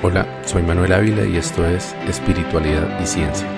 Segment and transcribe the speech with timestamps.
[0.00, 3.48] Hola, soy Manuel Ávila y esto es Espiritualidad y Ciencia.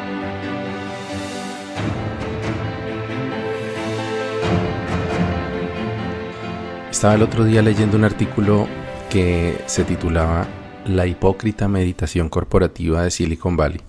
[6.90, 8.66] Estaba el otro día leyendo un artículo
[9.10, 10.48] que se titulaba
[10.86, 13.82] La hipócrita meditación corporativa de Silicon Valley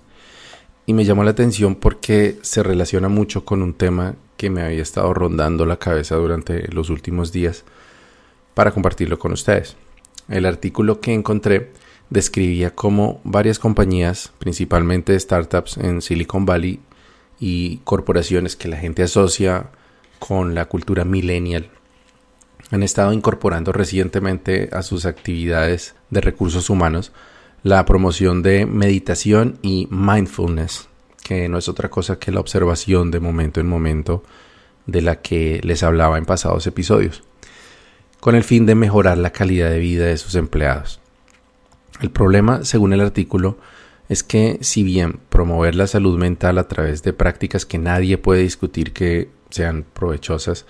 [0.86, 4.82] y me llamó la atención porque se relaciona mucho con un tema que me había
[4.82, 7.64] estado rondando la cabeza durante los últimos días
[8.54, 9.78] para compartirlo con ustedes.
[10.28, 11.72] El artículo que encontré
[12.12, 16.80] describía cómo varias compañías, principalmente startups en Silicon Valley
[17.40, 19.72] y corporaciones que la gente asocia
[20.20, 21.70] con la cultura millennial,
[22.70, 27.12] han estado incorporando recientemente a sus actividades de recursos humanos
[27.64, 30.88] la promoción de meditación y mindfulness,
[31.24, 34.24] que no es otra cosa que la observación de momento en momento
[34.86, 37.24] de la que les hablaba en pasados episodios,
[38.20, 41.01] con el fin de mejorar la calidad de vida de sus empleados.
[42.02, 43.58] El problema, según el artículo,
[44.10, 48.42] es que si bien promover la salud mental a través de prácticas que nadie puede
[48.42, 50.66] discutir que sean provechosas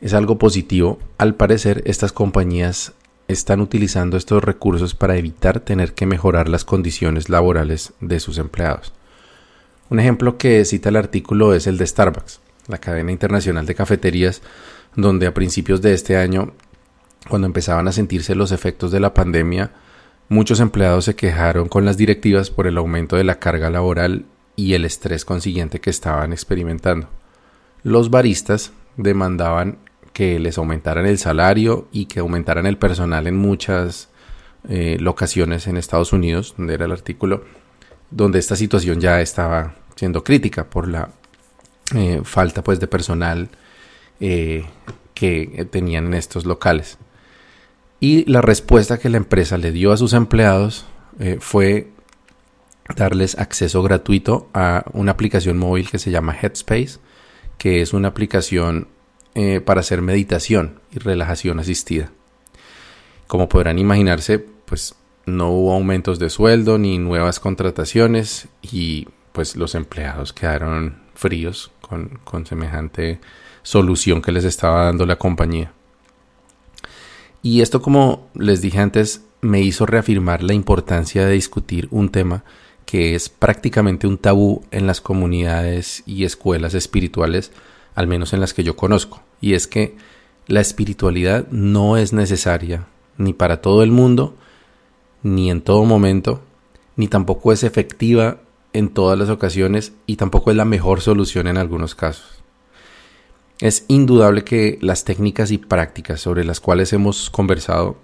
[0.00, 2.92] es algo positivo, al parecer estas compañías
[3.28, 8.92] están utilizando estos recursos para evitar tener que mejorar las condiciones laborales de sus empleados.
[9.88, 14.42] Un ejemplo que cita el artículo es el de Starbucks, la cadena internacional de cafeterías,
[14.94, 16.52] donde a principios de este año,
[17.28, 19.72] cuando empezaban a sentirse los efectos de la pandemia,
[20.28, 24.74] muchos empleados se quejaron con las directivas por el aumento de la carga laboral y
[24.74, 27.08] el estrés consiguiente que estaban experimentando.
[27.82, 29.78] Los baristas demandaban
[30.12, 34.08] que les aumentaran el salario y que aumentaran el personal en muchas
[34.68, 37.44] eh, locaciones en Estados Unidos, donde era el artículo,
[38.10, 41.10] donde esta situación ya estaba siendo crítica por la
[41.94, 43.50] eh, falta pues de personal
[44.18, 44.64] eh,
[45.14, 46.98] que tenían en estos locales.
[48.00, 50.86] Y la respuesta que la empresa le dio a sus empleados
[51.40, 51.88] fue
[52.94, 56.98] darles acceso gratuito a una aplicación móvil que se llama Headspace,
[57.58, 58.88] que es una aplicación
[59.34, 62.10] eh, para hacer meditación y relajación asistida.
[63.26, 69.74] Como podrán imaginarse, pues no hubo aumentos de sueldo ni nuevas contrataciones y pues los
[69.74, 73.20] empleados quedaron fríos con, con semejante
[73.62, 75.72] solución que les estaba dando la compañía.
[77.46, 82.42] Y esto, como les dije antes, me hizo reafirmar la importancia de discutir un tema
[82.86, 87.52] que es prácticamente un tabú en las comunidades y escuelas espirituales,
[87.94, 89.94] al menos en las que yo conozco y es que
[90.48, 94.34] la espiritualidad no es necesaria ni para todo el mundo,
[95.22, 96.42] ni en todo momento,
[96.96, 98.40] ni tampoco es efectiva
[98.72, 102.42] en todas las ocasiones y tampoco es la mejor solución en algunos casos.
[103.58, 107.96] Es indudable que las técnicas y prácticas sobre las cuales hemos conversado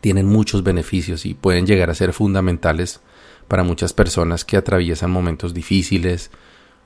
[0.00, 3.00] tienen muchos beneficios y pueden llegar a ser fundamentales
[3.48, 6.30] para muchas personas que atraviesan momentos difíciles,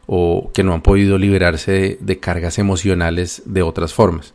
[0.06, 4.34] o que no han podido liberarse de, cargas emocionales de otras formas.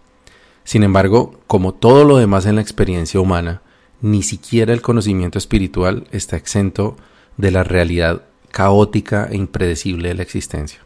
[0.64, 3.62] Sin embargo, como todo lo demás en la experiencia humana,
[4.02, 6.96] ni siquiera el conocimiento espiritual está exento
[7.38, 10.80] de la realidad caótica e impredecible de la existencia.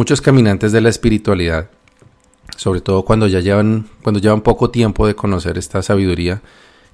[0.00, 1.68] Muchos caminantes de la espiritualidad,
[2.56, 6.40] sobre todo cuando ya llevan, cuando llevan poco tiempo de conocer esta sabiduría,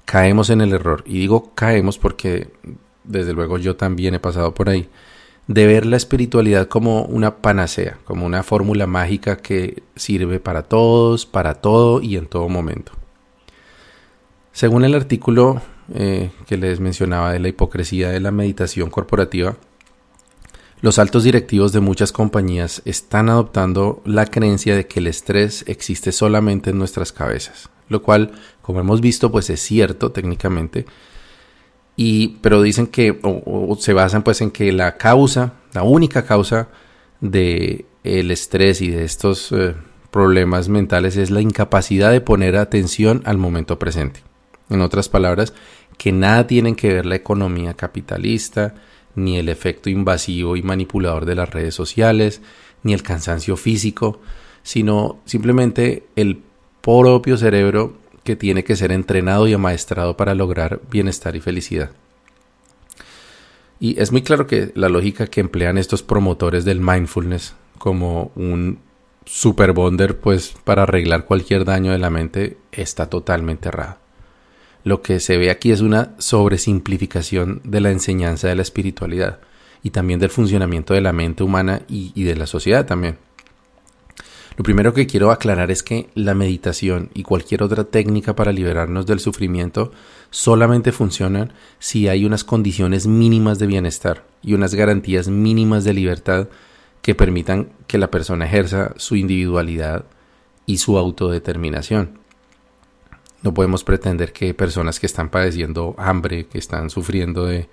[0.03, 1.05] caemos en el error.
[1.05, 2.49] Y digo caemos porque
[3.05, 4.89] desde luego yo también he pasado por ahí
[5.47, 11.25] de ver la espiritualidad como una panacea, como una fórmula mágica que sirve para todos,
[11.25, 12.91] para todo y en todo momento.
[14.51, 15.61] Según el artículo
[15.93, 19.55] eh, que les mencionaba de la hipocresía de la meditación corporativa,
[20.81, 26.11] los altos directivos de muchas compañías están adoptando la creencia de que el estrés existe
[26.11, 30.85] solamente en nuestras cabezas, lo cual, como hemos visto, pues es cierto técnicamente,
[31.95, 36.69] y, pero dicen que, o, se basan pues en que la causa, la única causa
[37.21, 39.73] de el estrés y de estos eh,
[40.11, 44.21] problemas mentales es la incapacidad de poner atención al momento presente.
[44.69, 45.53] En otras palabras,
[45.97, 48.75] que nada tienen que ver la economía capitalista,
[49.17, 52.41] ni el efecto invasivo y manipulador de las redes sociales,
[52.83, 54.21] ni el cansancio físico,
[54.61, 56.43] sino simplemente el
[56.81, 61.89] propio cerebro que tiene que ser entrenado y amaestrado para lograr bienestar y felicidad.
[63.79, 68.79] Y es muy claro que la lógica que emplean estos promotores del mindfulness como un
[69.25, 73.97] super bonder pues para arreglar cualquier daño de la mente está totalmente errado.
[74.87, 79.39] Lo que se ve aquí es una sobresimplificación de la enseñanza de la espiritualidad
[79.83, 83.17] y también del funcionamiento de la mente humana y, y de la sociedad también.
[84.55, 89.05] Lo primero que quiero aclarar es que la meditación y cualquier otra técnica para liberarnos
[89.05, 89.91] del sufrimiento
[90.29, 96.47] solamente funcionan si hay unas condiciones mínimas de bienestar y unas garantías mínimas de libertad
[97.01, 100.05] que permitan que la persona ejerza su individualidad
[100.65, 102.25] y su autodeterminación.
[103.43, 107.69] No podemos pretender que personas que están padeciendo hambre, que están sufriendo de,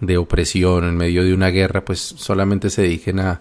[0.00, 3.40] de opresión en medio de una guerra, pues solamente se dediquen a,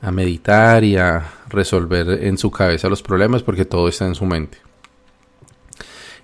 [0.00, 4.24] a meditar y a resolver en su cabeza los problemas porque todo está en su
[4.26, 4.58] mente.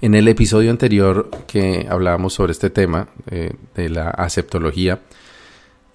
[0.00, 5.00] En el episodio anterior que hablábamos sobre este tema eh, de la aceptología,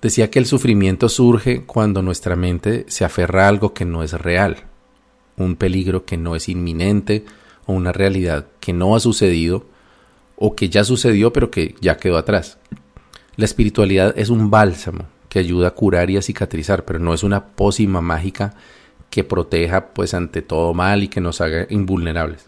[0.01, 4.13] decía que el sufrimiento surge cuando nuestra mente se aferra a algo que no es
[4.13, 4.63] real,
[5.37, 7.25] un peligro que no es inminente
[7.73, 9.65] una realidad que no ha sucedido
[10.35, 12.57] o que ya sucedió pero que ya quedó atrás.
[13.35, 17.23] La espiritualidad es un bálsamo que ayuda a curar y a cicatrizar, pero no es
[17.23, 18.53] una pócima mágica
[19.09, 22.45] que proteja pues ante todo mal y que nos haga invulnerables.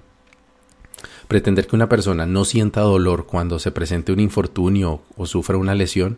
[1.28, 5.76] Pretender que una persona no sienta dolor cuando se presente un infortunio o sufra una
[5.76, 6.18] lesión,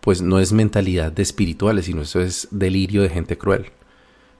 [0.00, 3.66] pues no es mentalidad de espirituales, sino eso es delirio de gente cruel.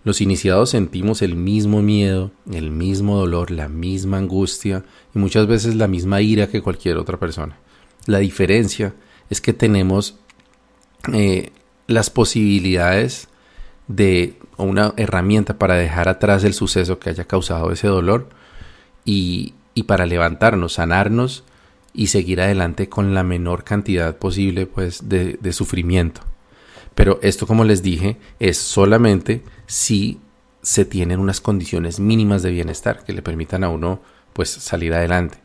[0.04, 4.84] Los iniciados sentimos el mismo miedo, el mismo dolor, la misma angustia
[5.14, 7.56] y muchas veces la misma ira que cualquier otra persona.
[8.04, 8.94] La diferencia
[9.30, 10.16] es que tenemos
[11.12, 11.52] eh,
[11.86, 13.28] las posibilidades
[13.88, 18.28] de una herramienta para dejar atrás el suceso que haya causado ese dolor
[19.06, 19.54] y,
[19.86, 21.44] para levantarnos, sanarnos
[21.94, 26.20] y seguir adelante con la menor cantidad posible pues de sufrimiento.
[26.94, 30.20] Pero esto, como les dije, es solamente si
[30.62, 34.00] se tienen unas condiciones mínimas de bienestar que le permitan a uno
[34.32, 35.38] pues salir adelante.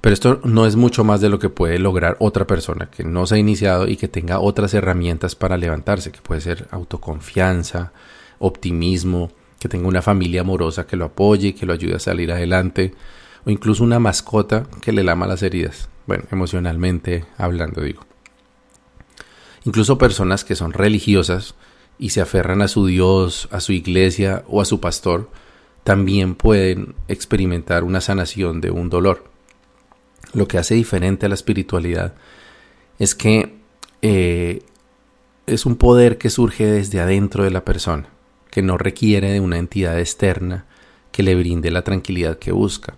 [0.00, 3.26] Pero esto no es mucho más de lo que puede lograr otra persona que no
[3.26, 7.92] se ha iniciado y que tenga otras herramientas para levantarse, que puede ser autoconfianza,
[8.38, 12.94] optimismo, que tenga una familia amorosa que lo apoye, que lo ayude a salir adelante,
[13.44, 18.02] o incluso una mascota que le lama las heridas, bueno, emocionalmente hablando digo.
[19.66, 21.54] Incluso personas que son religiosas
[21.98, 25.28] y se aferran a su Dios, a su iglesia o a su pastor,
[25.84, 29.36] también pueden experimentar una sanación de un dolor
[30.36, 32.14] lo que hace diferente a la espiritualidad
[32.98, 33.56] es que
[34.02, 34.62] eh,
[35.46, 38.08] es un poder que surge desde adentro de la persona,
[38.50, 40.66] que no requiere de una entidad externa
[41.10, 42.96] que le brinde la tranquilidad que busca.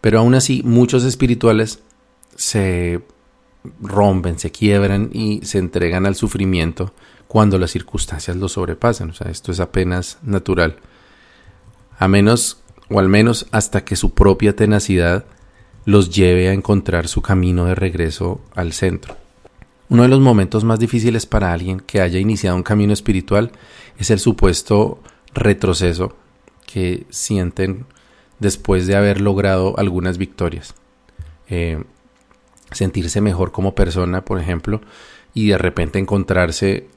[0.00, 1.80] Pero aún así, muchos espirituales
[2.36, 3.02] se
[3.80, 6.92] rompen, se quiebran y se entregan al sufrimiento
[7.28, 9.10] cuando las circunstancias lo sobrepasan.
[9.10, 10.76] O sea, esto es apenas natural.
[11.98, 15.24] A menos, o al menos hasta que su propia tenacidad
[15.84, 19.16] los lleve a encontrar su camino de regreso al centro.
[19.88, 23.50] Uno de los momentos más difíciles para alguien que haya iniciado un camino espiritual
[23.98, 25.02] es el supuesto
[25.34, 26.16] retroceso
[26.66, 27.86] que sienten
[28.38, 30.74] después de haber logrado algunas victorias.
[31.48, 31.82] Eh,
[32.72, 34.80] sentirse mejor como persona, por ejemplo,
[35.34, 36.88] y de repente encontrarse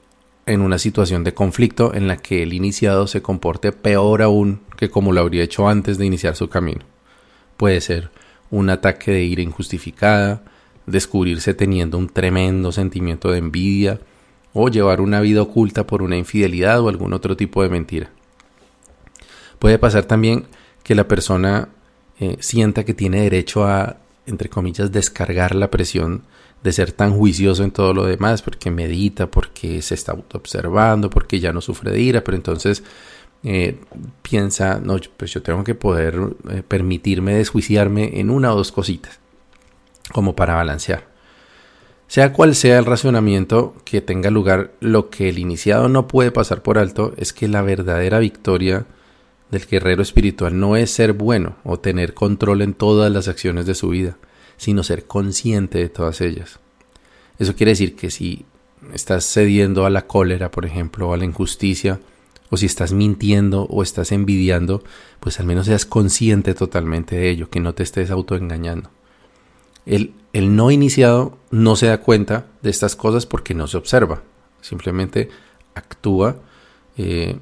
[0.46, 4.90] en una situación de conflicto en la que el iniciado se comporte peor aún que
[4.90, 6.82] como lo habría hecho antes de iniciar su camino.
[7.58, 8.10] Puede ser
[8.50, 10.44] un ataque de ira injustificada,
[10.86, 14.00] descubrirse teniendo un tremendo sentimiento de envidia
[14.54, 18.12] o llevar una vida oculta por una infidelidad o algún otro tipo de mentira.
[19.60, 20.46] Puede pasar también
[20.84, 21.70] que la persona
[22.20, 26.24] eh, sienta que tiene derecho a, entre comillas, descargar la presión
[26.64, 31.40] de ser tan juicioso en todo lo demás, porque medita, porque se está observando, porque
[31.40, 32.84] ya no sufre de ira, pero entonces
[33.44, 33.80] eh,
[34.22, 36.18] piensa, no, pues yo tengo que poder
[36.50, 39.20] eh, permitirme desjuiciarme en una o dos cositas,
[40.14, 41.12] como para balancear.
[42.08, 46.62] Sea cual sea el racionamiento que tenga lugar, lo que el iniciado no puede pasar
[46.62, 48.86] por alto es que la verdadera victoria
[49.54, 53.76] del guerrero espiritual no es ser bueno o tener control en todas las acciones de
[53.76, 54.18] su vida,
[54.58, 56.60] sino ser consciente de todas ellas.
[57.40, 58.46] Eso quiere decir que si
[58.94, 62.00] estás cediendo a la cólera, por ejemplo, o a la injusticia,
[62.50, 64.84] o si estás mintiendo o estás envidiando,
[65.20, 68.92] pues al menos seas consciente totalmente de ello, que no te estés autoengañando.
[69.86, 74.24] El, el no iniciado no se da cuenta de estas cosas porque no se observa,
[74.62, 75.30] simplemente
[75.76, 76.38] actúa,
[76.98, 77.38] eh,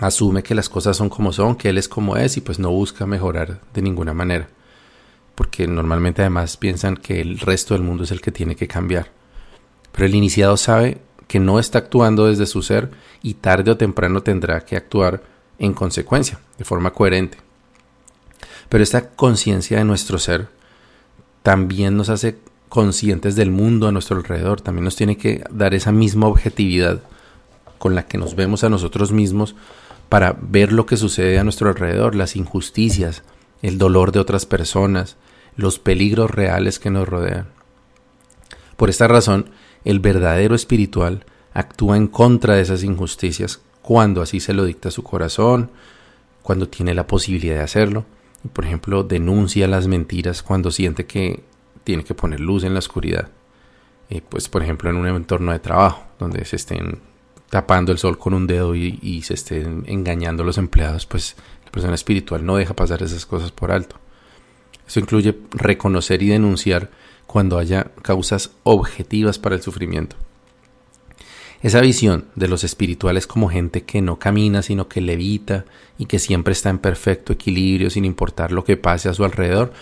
[0.00, 2.70] asume que las cosas son como son, que él es como es y pues no
[2.70, 4.48] busca mejorar de ninguna manera,
[5.34, 9.10] porque normalmente además piensan que el resto del mundo es el que tiene que cambiar.
[9.92, 10.98] Pero el iniciado sabe
[11.28, 12.90] que no está actuando desde su ser
[13.22, 15.22] y tarde o temprano tendrá que actuar
[15.58, 17.38] en consecuencia, de forma coherente.
[18.68, 20.48] Pero esta conciencia de nuestro ser
[21.42, 25.92] también nos hace conscientes del mundo a nuestro alrededor, también nos tiene que dar esa
[25.92, 27.02] misma objetividad
[27.78, 29.54] con la que nos vemos a nosotros mismos
[30.08, 33.22] para ver lo que sucede a nuestro alrededor, las injusticias,
[33.62, 35.16] el dolor de otras personas,
[35.56, 37.48] los peligros reales que nos rodean.
[38.76, 39.50] Por esta razón,
[39.84, 45.02] el verdadero espiritual actúa en contra de esas injusticias cuando así se lo dicta su
[45.02, 45.70] corazón,
[46.42, 48.04] cuando tiene la posibilidad de hacerlo.
[48.52, 51.42] Por ejemplo, denuncia las mentiras cuando siente que
[51.84, 53.28] tiene que poner luz en la oscuridad.
[54.10, 57.00] Eh, pues, por ejemplo, en un entorno de trabajo, donde se estén
[57.54, 61.94] tapando el sol con un dedo y, se estén engañando los empleados, pues la persona
[61.94, 63.94] espiritual no deja pasar esas cosas por alto.
[64.88, 66.90] Eso incluye reconocer y denunciar
[67.28, 70.16] cuando haya causas objetivas para el sufrimiento.
[71.62, 75.64] Esa visión de los espirituales como gente que no camina sino que levita
[75.96, 79.72] y que siempre está en perfecto equilibrio sin importar lo que pase a su alrededor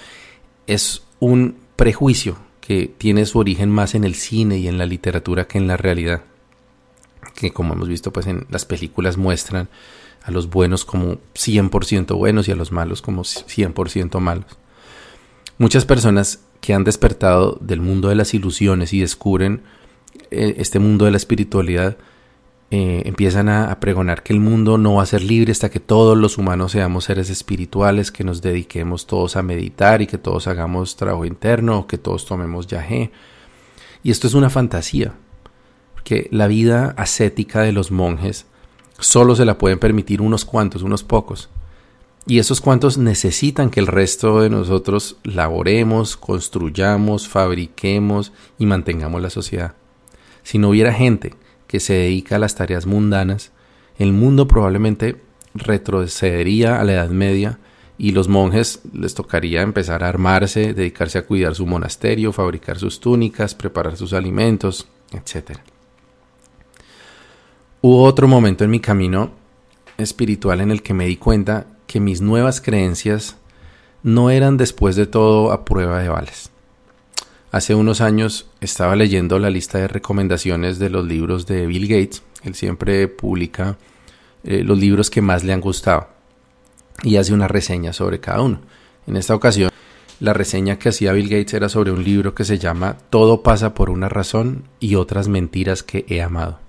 [0.66, 5.46] es un prejuicio que tiene su origen más en el cine y en la literatura
[5.46, 6.24] que en la realidad.
[7.42, 9.68] Que como hemos visto pues en las películas muestran
[10.22, 14.46] a los buenos como 100% buenos y a los malos como 100% malos.
[15.58, 19.62] Muchas personas que han despertado del mundo de las ilusiones y descubren
[20.30, 21.96] eh, este mundo de la espiritualidad,
[22.70, 26.16] eh, empiezan a, pregonar que el mundo no va a ser libre hasta que todos
[26.16, 30.96] los humanos seamos seres espirituales, que nos dediquemos todos a meditar y que todos hagamos
[30.96, 33.10] trabajo interno, que todos tomemos yagé.
[34.02, 35.14] Y esto es una fantasía,
[36.02, 38.46] porque la vida ascética de los monjes
[38.98, 41.48] solo se la pueden permitir unos cuantos, unos pocos.
[42.26, 49.30] Y esos cuantos necesitan que el resto de nosotros laboremos, construyamos, fabriquemos y mantengamos la
[49.30, 49.74] sociedad.
[50.42, 51.34] Si no hubiera gente
[51.68, 53.52] que se dedica a las tareas mundanas,
[53.96, 55.20] el mundo probablemente
[55.54, 57.60] retrocedería a la Edad Media
[57.96, 62.98] y los monjes les tocaría empezar a armarse, dedicarse a cuidar su monasterio, fabricar sus
[62.98, 65.58] túnicas, preparar sus alimentos, etc.
[67.84, 69.32] Hubo otro momento en mi camino
[69.98, 73.34] espiritual en el que me di cuenta que mis nuevas creencias
[74.04, 76.52] no eran después de todo a prueba de balas.
[77.50, 82.22] Hace unos años estaba leyendo la lista de recomendaciones de los libros de Bill Gates.
[82.44, 83.76] Él siempre publica
[84.44, 86.06] eh, los libros que más le han gustado
[87.02, 88.60] y hace una reseña sobre cada uno.
[89.08, 89.72] En esta ocasión,
[90.20, 93.74] la reseña que hacía Bill Gates era sobre un libro que se llama Todo pasa
[93.74, 96.61] por una razón y otras mentiras que he amado.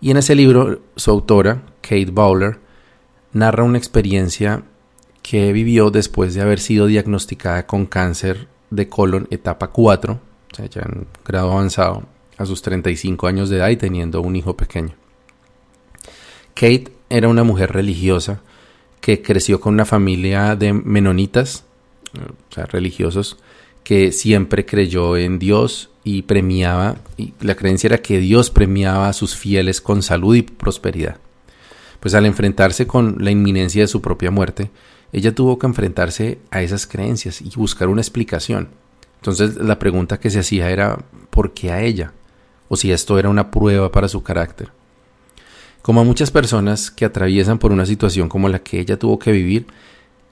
[0.00, 2.58] Y en ese libro, su autora, Kate Bowler,
[3.32, 4.62] narra una experiencia
[5.22, 10.66] que vivió después de haber sido diagnosticada con cáncer de colon etapa 4, o sea,
[10.66, 12.04] ya en grado avanzado,
[12.38, 14.94] a sus 35 años de edad y teniendo un hijo pequeño.
[16.54, 18.40] Kate era una mujer religiosa
[19.00, 21.64] que creció con una familia de menonitas,
[22.14, 23.38] o sea, religiosos,
[23.84, 29.12] que siempre creyó en Dios y premiaba, y la creencia era que Dios premiaba a
[29.12, 31.18] sus fieles con salud y prosperidad.
[32.00, 34.70] Pues al enfrentarse con la inminencia de su propia muerte,
[35.12, 38.68] ella tuvo que enfrentarse a esas creencias y buscar una explicación.
[39.16, 40.98] Entonces la pregunta que se hacía era
[41.30, 42.12] ¿por qué a ella?
[42.68, 44.70] O si esto era una prueba para su carácter.
[45.82, 49.32] Como a muchas personas que atraviesan por una situación como la que ella tuvo que
[49.32, 49.66] vivir,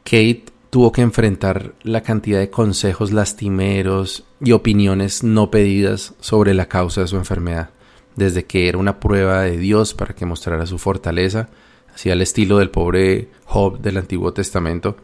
[0.04, 6.66] Kate tuvo que enfrentar la cantidad de consejos lastimeros y opiniones no pedidas sobre la
[6.66, 7.70] causa de su enfermedad,
[8.16, 11.48] desde que era una prueba de Dios para que mostrara su fortaleza,
[11.94, 14.96] así al estilo del pobre Job del Antiguo Testamento,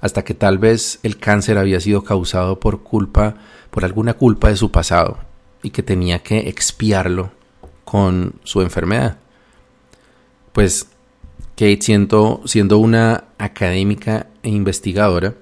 [0.00, 3.36] hasta que tal vez el cáncer había sido causado por culpa,
[3.70, 5.18] por alguna culpa de su pasado,
[5.62, 7.30] y que tenía que expiarlo
[7.84, 9.18] con su enfermedad.
[10.52, 10.88] Pues
[11.54, 15.34] Kate, siendo, siendo una académica e investigadora,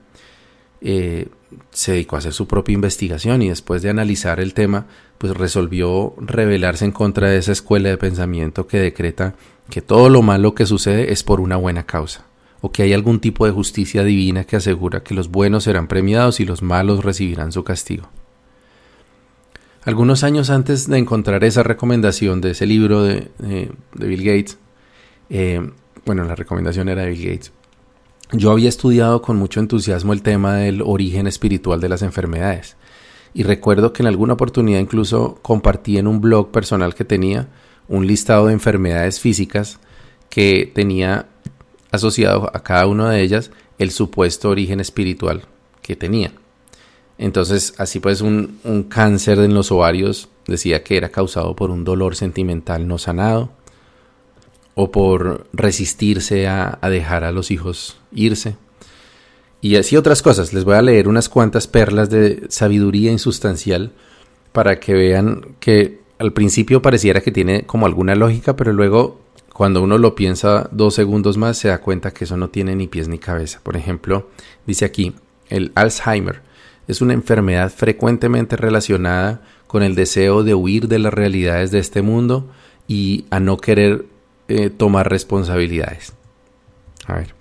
[0.80, 1.28] eh,
[1.70, 4.86] se dedicó a hacer su propia investigación y después de analizar el tema,
[5.18, 9.34] pues resolvió rebelarse en contra de esa escuela de pensamiento que decreta
[9.68, 12.24] que todo lo malo que sucede es por una buena causa,
[12.60, 16.40] o que hay algún tipo de justicia divina que asegura que los buenos serán premiados
[16.40, 18.08] y los malos recibirán su castigo.
[19.84, 23.30] Algunos años antes de encontrar esa recomendación de ese libro de,
[23.94, 24.58] Bill Gates,
[25.30, 25.70] eh,
[26.04, 27.52] bueno, la recomendación era de Bill Gates,
[28.32, 32.76] yo había estudiado con mucho entusiasmo el tema del origen espiritual de las enfermedades.
[33.34, 37.48] Y recuerdo que en alguna oportunidad incluso compartí en un blog personal que tenía
[37.88, 39.78] un listado de enfermedades físicas
[40.28, 41.26] que tenía
[41.90, 45.42] asociado a cada una de ellas el supuesto origen espiritual
[45.82, 46.32] que tenía.
[47.18, 51.84] Entonces, así pues, un, un, cáncer en los ovarios decía que era causado por un
[51.84, 53.50] dolor sentimental no sanado
[54.80, 58.56] o por resistirse a, a dejar a los hijos irse.
[59.60, 60.54] Y así otras cosas.
[60.54, 63.92] Les voy a leer unas cuantas perlas de sabiduría insustancial
[64.52, 69.20] para que vean que al principio pareciera que tiene como alguna lógica, pero luego
[69.52, 72.86] cuando uno lo piensa dos segundos más se da cuenta que eso no tiene ni
[72.86, 73.60] pies ni cabeza.
[73.62, 74.30] Por ejemplo,
[74.66, 75.12] dice aquí,
[75.50, 76.40] el Alzheimer
[76.88, 82.00] es una enfermedad frecuentemente relacionada con el deseo de huir de las realidades de este
[82.00, 82.48] mundo
[82.88, 84.06] y a no querer
[84.50, 86.12] eh, tomar responsabilidades.
[87.06, 87.34] A ver.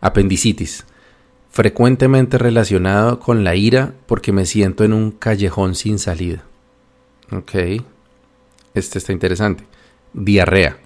[0.00, 0.84] Apendicitis.
[1.50, 6.44] Frecuentemente relacionado con la ira porque me siento en un callejón sin salida.
[7.30, 7.52] Ok.
[8.74, 9.64] Este está interesante.
[10.12, 10.76] Diarrea.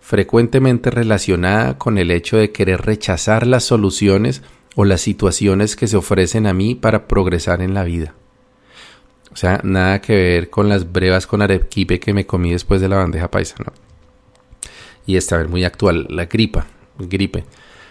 [0.00, 4.42] Frecuentemente relacionada con el hecho de querer rechazar las soluciones
[4.74, 8.14] o las situaciones que se ofrecen a mí para progresar en la vida.
[9.32, 12.88] O sea, nada que ver con las brevas con arequipe que me comí después de
[12.88, 13.72] la bandeja paisa, ¿no?
[15.06, 16.66] Y esta vez muy actual, la gripa,
[16.98, 17.44] gripe.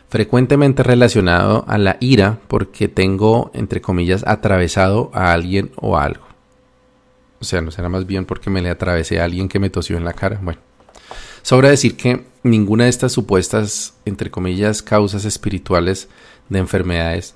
[0.09, 6.23] Frecuentemente relacionado a la ira porque tengo, entre comillas, atravesado a alguien o algo.
[7.39, 9.97] O sea, no será más bien porque me le atravesé a alguien que me tosió
[9.97, 10.39] en la cara.
[10.41, 10.59] Bueno,
[11.41, 16.09] sobra decir que ninguna de estas supuestas, entre comillas, causas espirituales
[16.49, 17.35] de enfermedades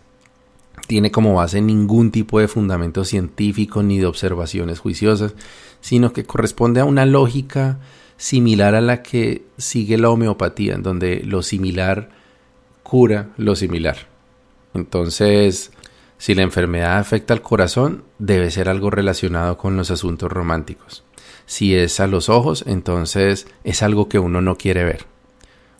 [0.88, 5.34] tiene como base ningún tipo de fundamento científico ni de observaciones juiciosas,
[5.82, 7.80] sino que corresponde a una lógica
[8.24, 12.08] similar a la que sigue la homeopatía, en donde lo similar
[12.82, 13.98] cura lo similar.
[14.74, 15.74] Entonces,
[16.18, 21.03] si la enfermedad afecta al corazón, debe ser algo relacionado con los asuntos románticos.
[21.46, 25.06] Si es a los ojos, entonces es algo que uno no quiere ver.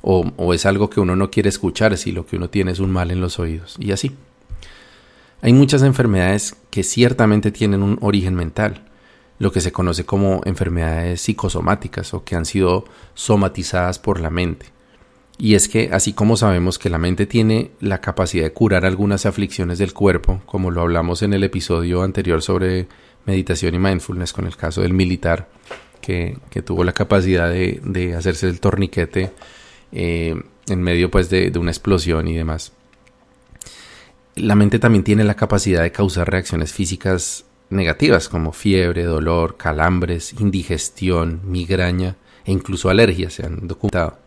[0.01, 2.79] O, o es algo que uno no quiere escuchar si lo que uno tiene es
[2.79, 3.77] un mal en los oídos.
[3.79, 4.17] Y así.
[5.41, 8.83] Hay muchas enfermedades que ciertamente tienen un origen mental,
[9.43, 14.67] lo que se conoce como enfermedades psicosomáticas o que han sido somatizadas por la mente.
[15.38, 19.25] Y es que así como sabemos que la mente tiene la capacidad de curar algunas
[19.25, 22.88] aflicciones del cuerpo, como lo hablamos en el episodio anterior sobre
[23.25, 25.50] meditación y mindfulness con el caso del militar,
[26.01, 29.31] que, tuvo la capacidad de, hacerse el torniquete
[29.91, 30.35] eh,
[30.67, 32.73] en medio pues de una explosión y demás
[34.35, 40.34] la mente también tiene la capacidad de causar reacciones físicas negativas como fiebre, dolor, calambres,
[40.39, 44.17] indigestión, migraña e incluso alergias se han documentado.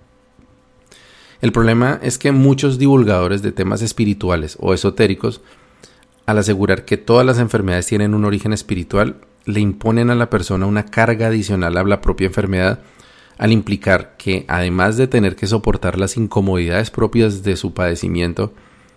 [1.40, 5.42] El problema es que muchos divulgadores de temas espirituales o esotéricos,
[6.25, 10.66] al asegurar que todas las enfermedades tienen un origen espiritual, le imponen a la persona
[10.66, 12.81] una carga adicional a la propia enfermedad
[13.38, 18.53] al implicar que, además de tener que soportar las incomodidades propias de su padecimiento,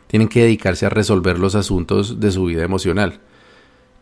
[0.07, 3.19] tienen que dedicarse a resolver los asuntos de su vida emocional,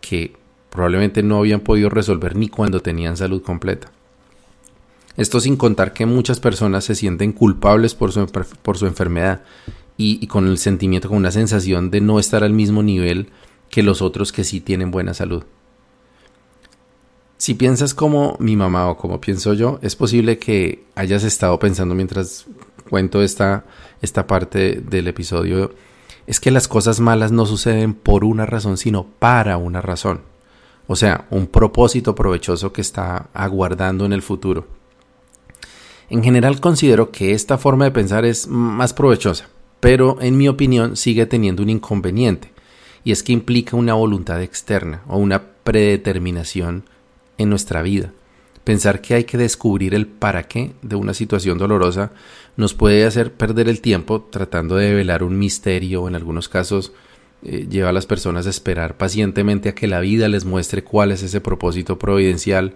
[0.02, 0.34] que
[0.70, 3.92] probablemente no habían podido resolver ni cuando tenían salud completa.
[5.16, 9.42] Esto sin contar que muchas personas se sienten culpables por su, por su enfermedad
[9.98, 13.30] y, con el sentimiento, con una sensación de no estar al mismo nivel
[13.70, 15.44] que los otros que sí tienen buena salud.
[17.38, 21.96] Si piensas como mi mamá o como pienso yo, es posible que hayas estado pensando
[21.96, 22.46] mientras
[22.90, 23.66] cuento esta,
[24.02, 25.74] esta parte del episodio
[26.28, 30.22] es que las cosas malas no suceden por una razón, sino para una razón.
[30.86, 34.68] O sea, un propósito provechoso que está aguardando en el futuro.
[36.10, 40.96] En general considero que esta forma de pensar es más provechosa, pero en mi opinión
[40.96, 42.52] sigue teniendo un inconveniente,
[43.04, 46.84] y es que implica una voluntad externa o una predeterminación
[47.38, 48.12] en nuestra vida.
[48.68, 52.12] Pensar que hay que descubrir el para qué de una situación dolorosa
[52.58, 56.92] nos puede hacer perder el tiempo tratando de develar un misterio en algunos casos
[57.44, 61.14] eh, lleva a las personas a esperar pacientemente a que la vida les muestre cuál
[61.14, 62.76] es ese propósito providencial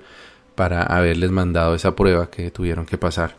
[0.55, 3.35] para haberles mandado esa prueba que tuvieron que pasar.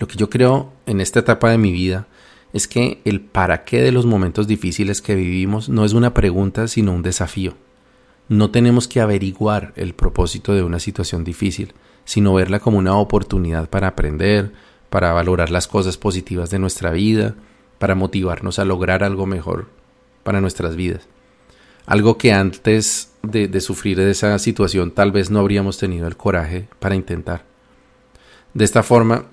[0.00, 2.08] Lo que yo creo en esta etapa de mi vida
[2.52, 6.66] es que el para qué de los momentos difíciles que vivimos no es una pregunta
[6.66, 7.54] sino un desafío.
[8.32, 11.74] No tenemos que averiguar el propósito de una situación difícil,
[12.06, 14.52] sino verla como una oportunidad para aprender,
[14.88, 17.34] para valorar las cosas positivas de nuestra vida,
[17.78, 19.68] para motivarnos a lograr algo mejor
[20.22, 21.06] para nuestras vidas.
[21.84, 26.68] Algo que antes de, sufrir de esa situación tal vez no habríamos tenido el coraje
[26.78, 27.44] para intentar.
[28.54, 29.26] De esta forma,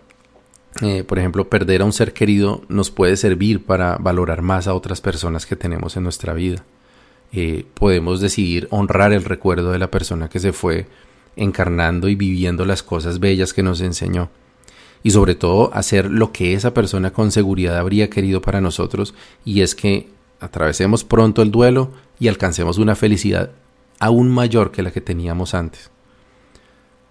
[0.81, 4.73] eh, por ejemplo, perder a un ser querido nos puede servir para valorar más a
[4.73, 6.65] otras personas que tenemos en nuestra vida.
[7.31, 10.87] Eh, podemos decidir honrar el recuerdo de la persona que se fue
[11.35, 14.29] encarnando y viviendo las cosas bellas que nos enseñó.
[15.03, 19.13] Y sobre todo hacer lo que esa persona con seguridad habría querido para nosotros
[19.45, 23.51] y es que atravesemos pronto el duelo y alcancemos una felicidad
[23.99, 25.91] aún mayor que la que teníamos antes.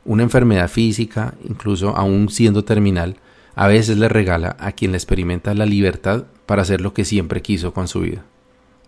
[0.04, 3.16] Una enfermedad física, incluso aún siendo terminal,
[3.54, 7.42] a veces le regala a quien le experimenta la libertad para hacer lo que siempre
[7.42, 8.24] quiso con su vida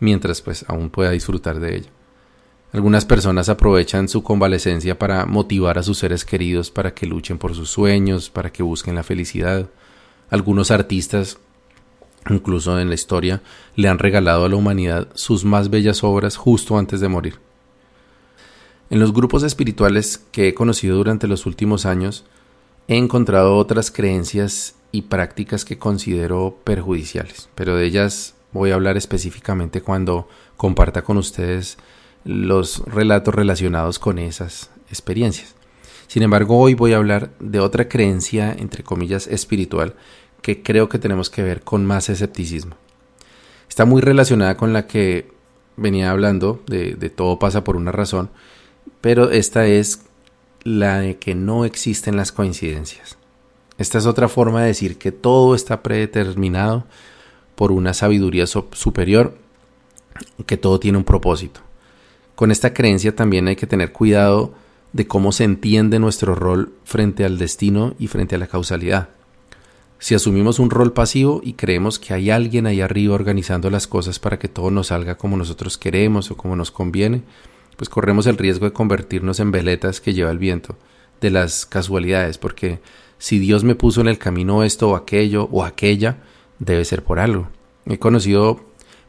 [0.00, 1.90] mientras pues aún pueda disfrutar de ella.
[2.72, 7.54] Algunas personas aprovechan su convalecencia para motivar a sus seres queridos para que luchen por
[7.54, 9.68] sus sueños, para que busquen la felicidad.
[10.30, 11.38] Algunos artistas,
[12.28, 13.42] incluso en la historia,
[13.74, 17.40] le han regalado a la humanidad sus más bellas obras justo antes de morir.
[18.88, 22.24] En los grupos espirituales que he conocido durante los últimos años,
[22.86, 28.96] he encontrado otras creencias y prácticas que considero perjudiciales, pero de ellas voy a hablar
[28.96, 31.78] específicamente cuando comparta con ustedes
[32.24, 35.54] los relatos relacionados con esas experiencias.
[36.06, 39.94] Sin embargo, hoy voy a hablar de otra creencia, entre comillas, espiritual,
[40.42, 42.76] que creo que tenemos que ver con más escepticismo.
[43.68, 45.30] Está muy relacionada con la que
[45.76, 48.30] venía hablando, de, todo pasa por una razón,
[49.00, 50.02] pero esta es
[50.64, 53.16] la de que no existen las coincidencias.
[53.78, 56.84] Esta es otra forma de decir que todo está predeterminado
[57.60, 59.36] por una sabiduría superior,
[60.46, 61.60] que todo tiene un propósito.
[62.34, 64.54] Con esta creencia también hay que tener cuidado
[64.94, 69.10] de cómo se entiende nuestro rol frente al destino y frente a la causalidad.
[69.98, 74.18] Si asumimos un rol pasivo y creemos que hay alguien ahí arriba organizando las cosas
[74.18, 77.24] para que todo nos salga como nosotros queremos o como nos conviene,
[77.76, 80.76] pues corremos el riesgo de convertirnos en veletas que lleva el viento
[81.20, 82.80] de las casualidades, porque
[83.18, 86.22] si Dios me puso en el camino esto o aquello o aquella,
[86.60, 87.48] debe ser por algo.
[87.86, 88.60] He conocido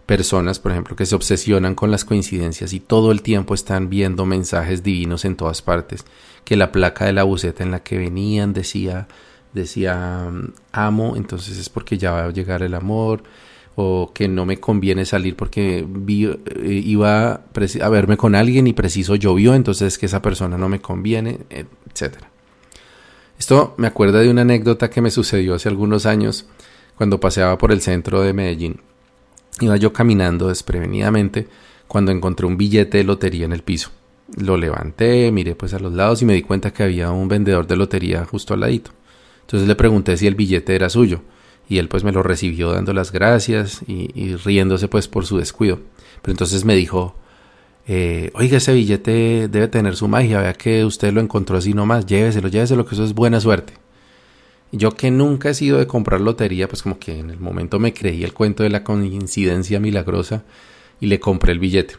[0.08, 4.26] personas, por ejemplo, que se obsesionan con las coincidencias y todo el tiempo están viendo
[4.26, 6.06] mensajes divinos en todas partes,
[6.44, 9.08] que la placa de la buceta en la que venían decía
[9.54, 10.32] decía
[10.72, 13.24] amo, entonces es porque ya va a llegar el amor,
[13.76, 17.42] o que no me conviene salir porque eh, iba
[17.82, 22.30] a verme con alguien y preciso llovió, entonces que esa persona no me conviene, etcétera.
[23.40, 26.46] Esto me acuerda de una anécdota que me sucedió hace algunos años
[27.02, 28.80] cuando paseaba por el centro de Medellín.
[29.60, 31.48] Iba yo caminando desprevenidamente
[31.88, 33.90] cuando encontré un billete de lotería en el piso.
[34.38, 37.66] Lo levanté, miré pues a los lados y me di cuenta que había un vendedor
[37.66, 38.92] de lotería justo al ladito.
[39.40, 41.22] Entonces le pregunté si el billete era suyo
[41.68, 45.80] y él pues me lo recibió dando las gracias y, riéndose pues por su descuido.
[46.22, 47.16] Pero entonces me dijo,
[47.88, 52.06] eh, oiga, ese billete debe tener su magia, vea que usted lo encontró así nomás,
[52.06, 53.74] lléveselo, lléveselo, que eso es buena suerte.
[54.72, 57.94] Yo que nunca he sido de comprar lotería, pues como que en el momento me
[57.94, 60.44] creí el cuento de la coincidencia milagrosa
[61.02, 61.96] y le compré el billete,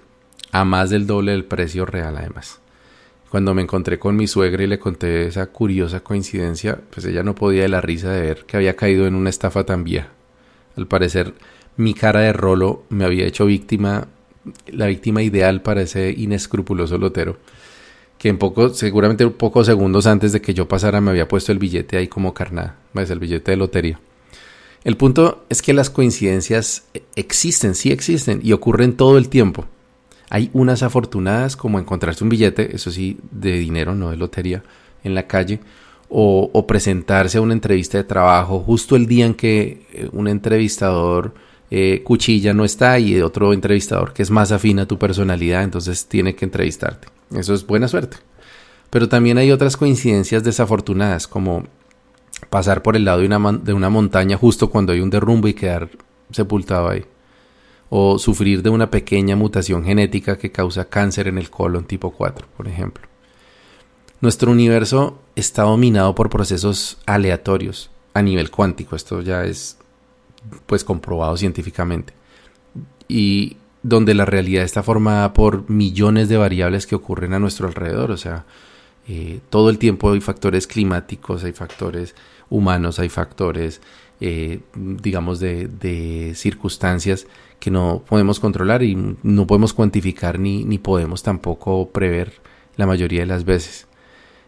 [0.53, 2.61] a más del doble del precio real además.
[3.29, 7.35] Cuando me encontré con mi suegra y le conté esa curiosa coincidencia, pues ella no
[7.35, 10.09] podía de la risa de ver que había caído en una estafa tan vieja.
[10.77, 11.35] Al parecer,
[11.77, 14.09] mi cara de rolo me había hecho víctima,
[14.67, 17.37] la víctima ideal para ese inescrupuloso lotero
[18.23, 21.59] que en poco, seguramente pocos segundos antes de que yo pasara me había puesto el
[21.59, 23.99] billete ahí como carnada, es el billete de lotería.
[24.85, 26.85] El punto es que las coincidencias
[27.17, 29.65] existen, sí existen y ocurren todo el tiempo.
[30.31, 34.63] Hay unas afortunadas como encontrarse un billete, eso sí, de dinero, no de lotería,
[35.03, 35.59] en la calle,
[36.09, 41.35] o, presentarse a una entrevista de trabajo justo el día en que eh, un entrevistador
[41.73, 46.07] eh, cuchilla no está y otro entrevistador que es más afín a tu personalidad, entonces
[46.07, 47.09] tiene que entrevistarte.
[47.37, 48.19] Eso es buena suerte.
[48.91, 51.65] Pero también hay otras coincidencias desafortunadas, como
[52.51, 55.91] pasar por el lado de una, montaña justo cuando hay un derrumbe y quedar
[56.31, 57.05] sepultado ahí.
[57.89, 62.47] O sufrir de una pequeña mutación genética que causa cáncer en el colon tipo 4,
[62.57, 63.07] por ejemplo.
[64.21, 68.97] Nuestro universo está dominado por procesos aleatorios a nivel cuántico.
[68.97, 69.79] Esto ya es
[70.67, 72.13] pues comprobado científicamente.
[73.09, 78.11] Y donde la realidad está formada por millones de variables que ocurren a nuestro alrededor.
[78.11, 78.45] O sea,
[79.09, 82.15] eh, todo el tiempo hay factores climáticos, hay factores
[82.51, 83.81] humanos, hay factores,
[84.21, 87.27] eh, digamos, de, circunstancias
[87.59, 92.33] que no podemos controlar y no podemos cuantificar ni, ni podemos tampoco prever
[92.77, 93.87] la mayoría de las veces.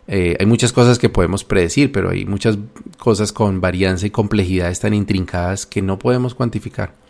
[0.07, 2.59] Eh, hay muchas cosas que podemos predecir, pero hay muchas
[2.99, 7.04] cosas con varianza y complejidades tan intrincadas que no podemos cuantificar.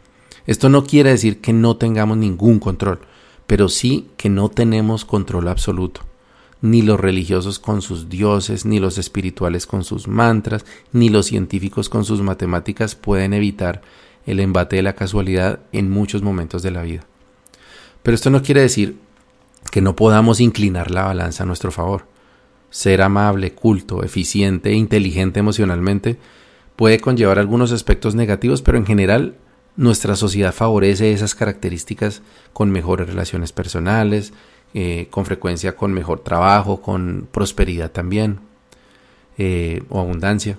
[0.46, 3.00] Esto no quiere decir que no tengamos ningún control,
[3.46, 6.02] pero sí que no tenemos control absoluto.
[6.60, 11.88] Ni los religiosos con sus dioses, ni los espirituales con sus mantras, ni los científicos
[11.88, 13.82] con sus matemáticas pueden evitar
[14.26, 17.04] el embate de la casualidad en muchos momentos de la vida.
[18.02, 18.98] Pero esto no quiere decir
[19.70, 22.06] que no podamos inclinar la balanza a nuestro favor.
[22.70, 26.18] Ser amable, culto, eficiente e inteligente emocionalmente
[26.76, 29.36] puede conllevar algunos aspectos negativos, pero en general
[29.76, 34.32] nuestra sociedad favorece esas características con mejores relaciones personales,
[34.72, 38.40] eh, con frecuencia con mejor trabajo, con prosperidad también
[39.38, 40.58] eh, o abundancia.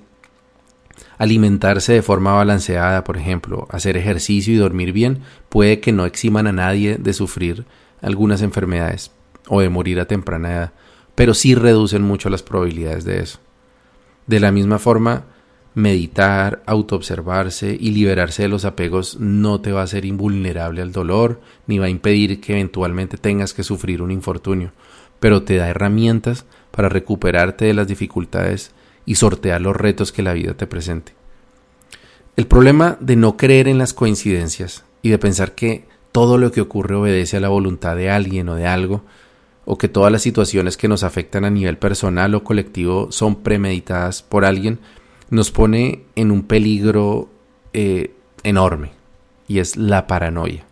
[1.17, 6.47] Alimentarse de forma balanceada, por ejemplo, hacer ejercicio y dormir bien puede que no eximan
[6.47, 7.65] a nadie de sufrir
[8.01, 9.11] algunas enfermedades,
[9.47, 10.73] o de morir a temprana edad,
[11.15, 13.39] pero sí reducen mucho las probabilidades de eso.
[14.27, 15.25] De la misma forma,
[15.75, 21.41] meditar, autoobservarse y liberarse de los apegos no te va a hacer invulnerable al dolor,
[21.67, 24.71] ni va a impedir que eventualmente tengas que sufrir un infortunio,
[25.19, 28.71] pero te da herramientas para recuperarte de las dificultades
[29.05, 31.13] y sortear los retos que la vida te presente.
[32.37, 36.61] El problema de no creer en las coincidencias y de pensar que todo lo que
[36.61, 39.03] ocurre obedece a la voluntad de alguien o de algo,
[39.65, 44.21] o que todas las situaciones que nos afectan a nivel personal o colectivo son premeditadas
[44.21, 44.79] por alguien,
[45.29, 47.29] nos pone en un peligro
[47.73, 48.91] eh, enorme,
[49.47, 50.65] y es la paranoia.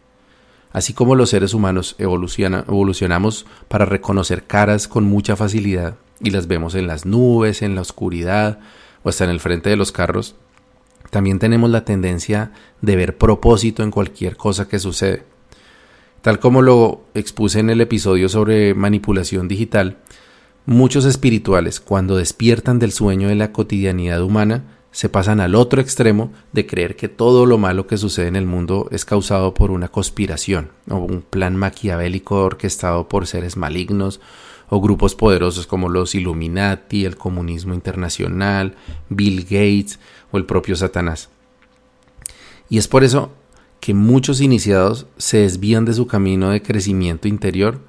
[0.71, 6.73] Así como los seres humanos evolucionamos para reconocer caras con mucha facilidad y las vemos
[6.73, 8.59] en las nubes, en la oscuridad
[9.03, 10.35] o hasta en el frente de los carros,
[11.11, 15.23] también tenemos la tendencia de ver propósito en cualquier cosa que sucede.
[16.23, 19.97] Tal como lo expuse en el episodio sobre manipulación digital,
[20.65, 26.32] muchos espirituales cuando despiertan del sueño de la cotidianidad humana se pasan al otro extremo
[26.52, 29.88] de creer que todo lo malo que sucede en el mundo es causado por una
[29.88, 34.21] conspiración o un plan maquiavélico orquestado por seres malignos
[34.69, 38.76] o grupos poderosos como los Illuminati, el comunismo internacional,
[39.10, 39.99] Bill Gates
[40.32, 41.30] o el propio Satanás.
[42.69, 43.32] Y es por eso
[43.80, 47.82] que muchos iniciados se desvían de su camino de crecimiento interior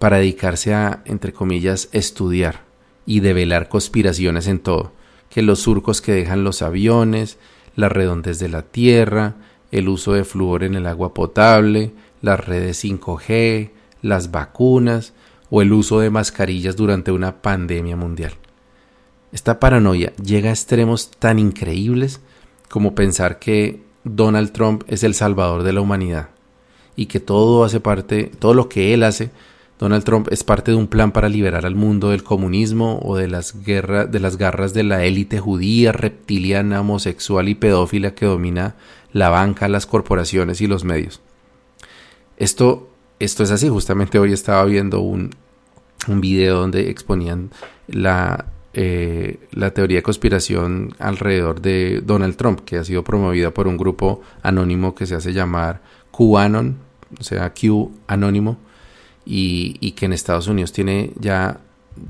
[0.00, 2.62] para dedicarse a, entre comillas, estudiar
[3.04, 4.92] y develar conspiraciones en todo,
[5.28, 7.36] que los surcos que dejan los aviones,
[7.76, 9.34] la redondez de la Tierra,
[9.70, 15.12] el uso de flúor en el agua potable, las redes 5G, las vacunas
[15.50, 18.32] o el uso de mascarillas durante una pandemia mundial.
[19.32, 22.22] Esta paranoia llega a extremos tan increíbles
[22.70, 26.30] como pensar que Donald Trump es el salvador de la humanidad
[26.96, 29.30] y que todo hace parte, todo lo que él hace,
[29.80, 33.28] Donald Trump es parte de un plan para liberar al mundo del comunismo o de
[33.28, 38.76] las guerras, de las garras de la élite judía, reptiliana, homosexual y pedófila que domina
[39.14, 41.22] la banca, las corporaciones y los medios.
[42.36, 43.70] Esto, esto es así.
[43.70, 45.30] Justamente hoy estaba viendo un,
[46.08, 47.50] un video donde exponían
[47.88, 53.66] la eh, la teoría de conspiración alrededor de Donald Trump, que ha sido promovida por
[53.66, 55.80] un grupo anónimo que se hace llamar
[56.12, 56.76] QAnon,
[57.18, 58.58] o sea, Q anónimo,
[59.24, 61.60] y, que en Estados Unidos tiene ya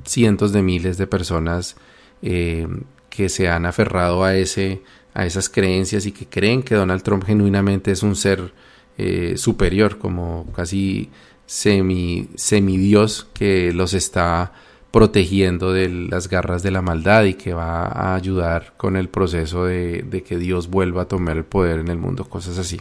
[0.05, 1.77] cientos de miles de personas
[2.23, 2.67] eh,
[3.09, 4.83] que se han aferrado a, ese,
[5.15, 8.53] a esas creencias y que creen que Donald Trump genuinamente es un ser
[8.99, 11.11] eh, superior, como casi
[11.47, 14.53] semi, semidios que los está
[14.91, 19.65] protegiendo de las garras de la maldad y que va a ayudar con el proceso
[19.65, 22.81] de, que Dios vuelva a tomar el poder en el mundo, cosas así.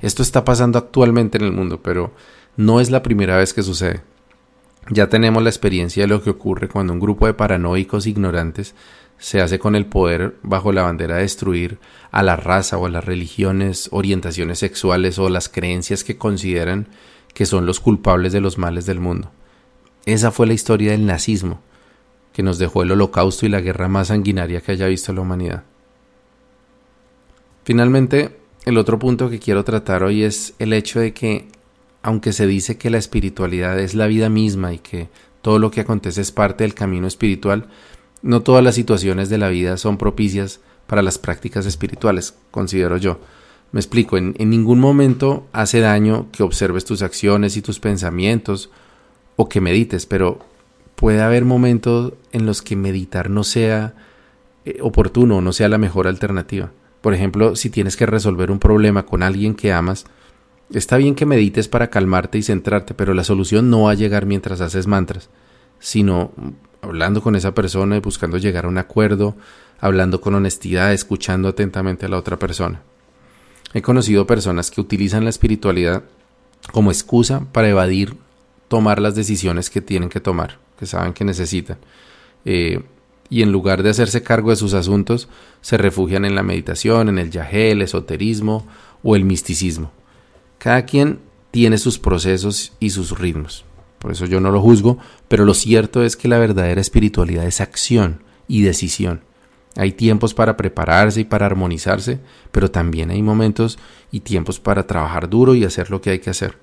[0.00, 2.12] Esto está pasando actualmente en el mundo, pero
[2.58, 4.02] no es la primera vez que sucede.
[4.90, 8.74] Ya tenemos la experiencia de lo que ocurre cuando un grupo de paranoicos ignorantes
[9.16, 11.78] se hace con el poder bajo la bandera de destruir
[12.10, 16.88] a la raza o a las religiones, orientaciones sexuales o las creencias que consideran
[17.32, 19.30] que son los culpables de los males del mundo.
[20.04, 21.60] Esa fue la historia del nazismo,
[22.32, 25.62] que nos dejó el holocausto y la guerra más sanguinaria que haya visto la humanidad.
[27.62, 31.46] Finalmente, el otro punto que quiero tratar hoy es el hecho de que,
[32.08, 35.10] aunque se dice que la espiritualidad es la vida misma y que
[35.42, 37.68] todo lo que acontece es parte del camino espiritual,
[38.22, 43.20] no todas las situaciones de la vida son propicias para las prácticas espirituales, considero yo.
[43.72, 48.70] Me explico, en, ningún momento hace daño que observes tus acciones y tus pensamientos
[49.36, 50.38] o que medites, pero
[50.94, 53.92] puede haber momentos en los que meditar no sea
[54.64, 56.72] eh, oportuno o no sea la mejor alternativa.
[57.02, 60.06] Por ejemplo, si tienes que resolver un problema con alguien que amas,
[60.72, 64.26] está bien que medites para calmarte y centrarte, pero la solución no va a llegar
[64.26, 65.30] mientras haces mantras,
[65.78, 66.32] sino
[66.82, 69.36] hablando con esa persona y buscando llegar a un acuerdo,
[69.80, 72.82] hablando con honestidad, escuchando atentamente a la otra persona.
[73.74, 76.04] He conocido personas que utilizan la espiritualidad
[76.72, 78.16] como excusa para evadir
[78.68, 81.78] tomar las decisiones que tienen que tomar, que saben que necesitan.
[82.44, 82.82] Eh,
[83.30, 85.28] y en lugar de hacerse cargo de sus asuntos,
[85.60, 88.66] se refugian en la meditación, en el yahé, el esoterismo
[89.02, 89.92] o el misticismo.
[90.58, 93.64] Cada quien tiene sus procesos y sus ritmos.
[93.98, 97.60] Por eso yo no lo juzgo, pero lo cierto es que la verdadera espiritualidad es
[97.60, 99.22] acción y decisión.
[99.76, 103.78] Hay tiempos para prepararse y para armonizarse, pero también hay momentos
[104.10, 106.58] y tiempos para trabajar duro y hacer lo que hay que hacer.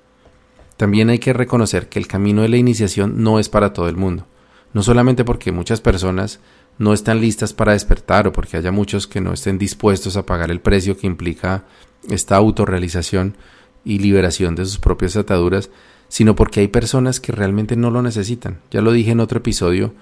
[0.77, 3.95] También hay que reconocer que el camino de la iniciación no es para todo el
[3.95, 4.27] mundo,
[4.73, 6.41] no solamente porque muchas personas
[6.77, 10.51] no están listas para despertar o porque haya muchos que no estén dispuestos a pagar
[10.51, 11.63] el precio que implica
[12.09, 13.37] esta autorrealización
[13.85, 15.69] y liberación de sus propias ataduras,
[16.09, 18.59] sino porque hay personas que realmente no lo necesitan.
[18.71, 19.93] Ya lo dije en otro episodio,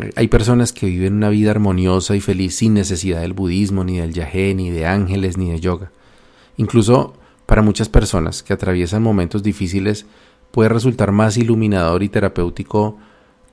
[0.00, 3.98] eh, hay personas que viven una vida armoniosa y feliz sin necesidad del budismo, ni
[3.98, 5.92] del yagé, ni de ángeles, ni de yoga.
[6.56, 7.14] Incluso
[7.46, 10.06] para muchas personas que atraviesan momentos difíciles
[10.50, 12.96] puede resultar más iluminador y terapéutico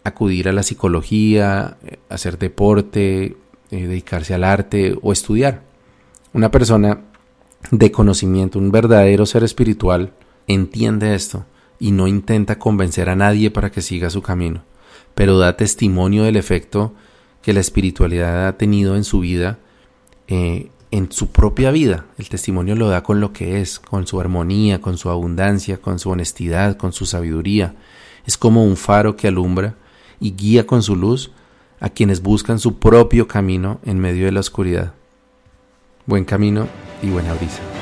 [0.04, 3.38] acudir a la psicología, eh, hacer deporte,
[3.72, 5.64] eh, dedicarse al arte o estudiar.
[6.34, 7.02] Una persona
[7.70, 10.14] de conocimiento, un verdadero ser espiritual,
[10.48, 11.46] entiende esto
[11.80, 14.64] y no intenta convencer a nadie para que siga su camino,
[15.16, 16.94] pero da testimonio del efecto
[17.42, 19.60] que la espiritualidad ha tenido en su vida,
[20.28, 22.06] eh, en su propia vida.
[22.18, 26.00] El testimonio lo da con lo que es, con su armonía, con su abundancia, con
[26.00, 27.76] su honestidad, con su sabiduría.
[28.26, 29.76] Es como un faro que alumbra
[30.20, 31.32] y guía con su luz
[31.80, 34.94] a quienes buscan su propio camino en medio de la oscuridad.
[36.06, 36.68] Buen camino
[37.02, 37.81] y buena brisa.